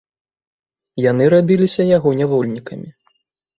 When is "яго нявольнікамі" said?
1.97-2.89